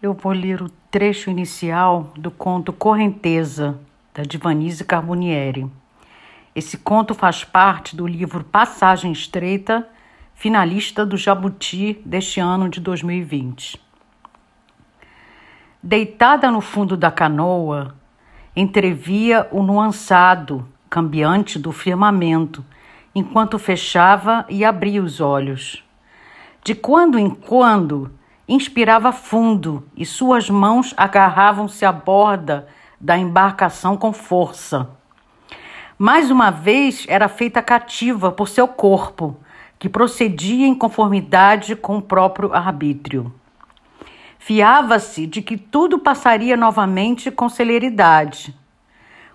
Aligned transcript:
Eu 0.00 0.14
vou 0.14 0.30
ler 0.30 0.62
o 0.62 0.68
trecho 0.92 1.28
inicial 1.28 2.12
do 2.16 2.30
conto 2.30 2.72
Correnteza, 2.72 3.80
da 4.14 4.22
Divanise 4.22 4.84
Carbonieri. 4.84 5.68
Esse 6.54 6.78
conto 6.78 7.14
faz 7.14 7.42
parte 7.42 7.96
do 7.96 8.06
livro 8.06 8.44
Passagem 8.44 9.10
Estreita, 9.10 9.88
finalista 10.34 11.04
do 11.04 11.16
Jabuti 11.16 12.00
deste 12.06 12.38
ano 12.38 12.68
de 12.68 12.78
2020. 12.78 13.80
Deitada 15.82 16.48
no 16.48 16.60
fundo 16.60 16.96
da 16.96 17.10
canoa, 17.10 17.92
entrevia 18.54 19.48
o 19.50 19.64
nuançado, 19.64 20.64
cambiante 20.88 21.58
do 21.58 21.72
firmamento, 21.72 22.64
enquanto 23.12 23.58
fechava 23.58 24.46
e 24.48 24.64
abria 24.64 25.02
os 25.02 25.20
olhos. 25.20 25.84
De 26.62 26.72
quando 26.72 27.18
em 27.18 27.28
quando, 27.28 28.16
inspirava 28.48 29.12
fundo 29.12 29.86
e 29.94 30.06
suas 30.06 30.48
mãos 30.48 30.94
agarravam-se 30.96 31.84
à 31.84 31.92
borda 31.92 32.66
da 32.98 33.16
embarcação 33.16 33.96
com 33.96 34.12
força. 34.12 34.90
Mais 35.98 36.30
uma 36.30 36.50
vez 36.50 37.04
era 37.08 37.28
feita 37.28 37.60
cativa 37.60 38.32
por 38.32 38.48
seu 38.48 38.66
corpo, 38.66 39.36
que 39.78 39.88
procedia 39.88 40.66
em 40.66 40.74
conformidade 40.74 41.76
com 41.76 41.98
o 41.98 42.02
próprio 42.02 42.54
arbítrio. 42.54 43.32
Fiava-se 44.38 45.26
de 45.26 45.42
que 45.42 45.56
tudo 45.56 45.98
passaria 45.98 46.56
novamente 46.56 47.30
com 47.30 47.48
celeridade. 47.48 48.56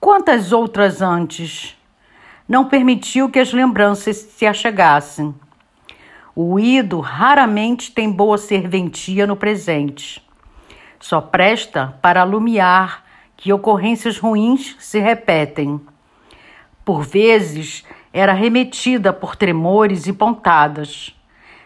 Quantas 0.00 0.52
outras 0.52 1.02
antes? 1.02 1.76
Não 2.48 2.66
permitiu 2.66 3.28
que 3.28 3.38
as 3.38 3.52
lembranças 3.52 4.16
se 4.16 4.46
achegassem. 4.46 5.34
O 6.36 6.58
ido 6.58 6.98
raramente 6.98 7.92
tem 7.92 8.10
boa 8.10 8.36
serventia 8.36 9.24
no 9.24 9.36
presente. 9.36 10.20
Só 10.98 11.20
presta 11.20 11.96
para 12.02 12.22
alumiar 12.22 13.04
que 13.36 13.52
ocorrências 13.52 14.18
ruins 14.18 14.74
se 14.80 14.98
repetem. 14.98 15.80
Por 16.84 17.04
vezes 17.04 17.84
era 18.12 18.32
remetida 18.32 19.12
por 19.12 19.36
tremores 19.36 20.08
e 20.08 20.12
pontadas. 20.12 21.14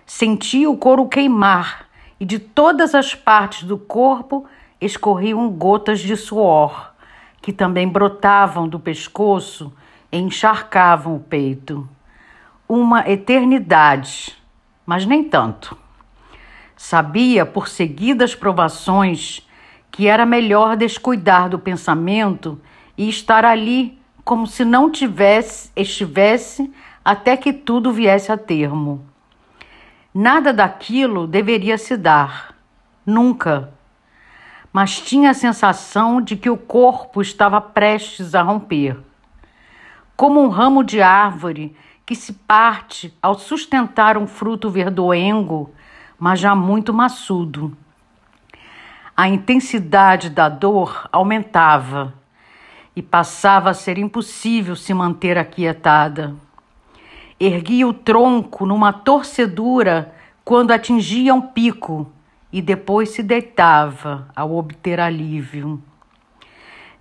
Sentia 0.04 0.68
o 0.68 0.76
couro 0.76 1.08
queimar 1.08 1.86
e 2.20 2.26
de 2.26 2.38
todas 2.38 2.94
as 2.94 3.14
partes 3.14 3.62
do 3.62 3.78
corpo 3.78 4.44
escorriam 4.78 5.48
gotas 5.48 5.98
de 6.00 6.14
suor, 6.14 6.92
que 7.40 7.54
também 7.54 7.88
brotavam 7.88 8.68
do 8.68 8.78
pescoço 8.78 9.72
e 10.12 10.18
encharcavam 10.18 11.16
o 11.16 11.20
peito. 11.20 11.88
Uma 12.68 13.08
eternidade 13.08 14.37
mas 14.88 15.04
nem 15.04 15.22
tanto. 15.22 15.76
Sabia, 16.74 17.44
por 17.44 17.68
seguidas 17.68 18.34
provações, 18.34 19.46
que 19.90 20.06
era 20.06 20.24
melhor 20.24 20.78
descuidar 20.78 21.50
do 21.50 21.58
pensamento 21.58 22.58
e 22.96 23.06
estar 23.06 23.44
ali 23.44 24.00
como 24.24 24.46
se 24.46 24.64
não 24.64 24.90
tivesse, 24.90 25.70
estivesse 25.76 26.72
até 27.04 27.36
que 27.36 27.52
tudo 27.52 27.92
viesse 27.92 28.32
a 28.32 28.38
termo. 28.38 29.04
Nada 30.14 30.54
daquilo 30.54 31.26
deveria 31.26 31.76
se 31.76 31.94
dar, 31.94 32.54
nunca. 33.04 33.70
Mas 34.72 34.98
tinha 34.98 35.32
a 35.32 35.34
sensação 35.34 36.18
de 36.18 36.34
que 36.34 36.48
o 36.48 36.56
corpo 36.56 37.20
estava 37.20 37.60
prestes 37.60 38.34
a 38.34 38.40
romper. 38.40 38.96
Como 40.16 40.42
um 40.42 40.48
ramo 40.48 40.82
de 40.82 41.02
árvore 41.02 41.76
que 42.08 42.16
se 42.16 42.32
parte 42.32 43.14
ao 43.20 43.38
sustentar 43.38 44.16
um 44.16 44.26
fruto 44.26 44.70
verdoengo, 44.70 45.70
mas 46.18 46.40
já 46.40 46.54
muito 46.54 46.90
maçudo. 46.90 47.76
A 49.14 49.28
intensidade 49.28 50.30
da 50.30 50.48
dor 50.48 51.06
aumentava 51.12 52.14
e 52.96 53.02
passava 53.02 53.68
a 53.68 53.74
ser 53.74 53.98
impossível 53.98 54.74
se 54.74 54.94
manter 54.94 55.36
aquietada. 55.36 56.34
Erguia 57.38 57.86
o 57.86 57.92
tronco 57.92 58.64
numa 58.64 58.90
torcedura 58.90 60.14
quando 60.42 60.70
atingia 60.70 61.34
um 61.34 61.42
pico 61.42 62.10
e 62.50 62.62
depois 62.62 63.10
se 63.10 63.22
deitava 63.22 64.28
ao 64.34 64.56
obter 64.56 64.98
alívio. 64.98 65.78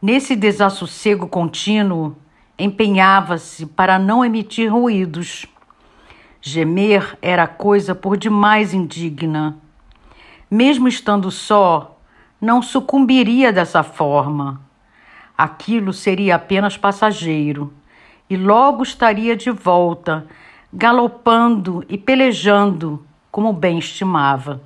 Nesse 0.01 0.35
desassossego 0.35 1.29
contínuo, 1.29 2.13
empenhava-se 2.57 3.65
para 3.65 3.99
não 3.99 4.25
emitir 4.25 4.71
ruídos. 4.71 5.45
Gemer 6.41 7.17
era 7.21 7.45
coisa 7.47 7.93
por 7.93 8.17
demais 8.17 8.73
indigna. 8.73 9.57
Mesmo 10.49 10.87
estando 10.87 11.29
só, 11.29 11.99
não 12.39 12.61
sucumbiria 12.61 13.51
dessa 13.51 13.83
forma. 13.83 14.61
Aquilo 15.37 15.93
seria 15.93 16.35
apenas 16.35 16.77
passageiro 16.77 17.73
e 18.29 18.35
logo 18.35 18.81
estaria 18.81 19.35
de 19.35 19.51
volta, 19.51 20.25
galopando 20.73 21.83
e 21.87 21.97
pelejando 21.97 23.05
como 23.31 23.53
bem 23.53 23.77
estimava. 23.77 24.61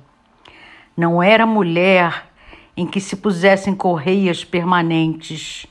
Não 0.96 1.22
era 1.22 1.44
mulher 1.44 2.30
em 2.76 2.86
que 2.86 3.00
se 3.00 3.16
pusessem 3.16 3.74
correias 3.74 4.44
permanentes 4.44 5.66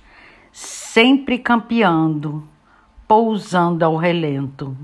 sempre 0.94 1.38
campeando, 1.38 2.44
pousando 3.08 3.86
ao 3.86 3.96
relento. 3.96 4.76